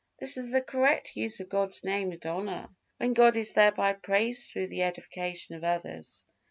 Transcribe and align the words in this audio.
This 0.19 0.35
is 0.35 0.51
the 0.51 0.63
correct 0.63 1.15
use 1.15 1.39
of 1.41 1.49
God's 1.49 1.83
Name 1.83 2.11
and 2.11 2.25
honor, 2.25 2.69
when 2.97 3.13
God 3.13 3.35
is 3.35 3.53
thereby 3.53 3.93
praised 3.93 4.49
through 4.49 4.65
the 4.69 4.81
edification 4.81 5.53
of 5.53 5.63
others. 5.63 6.25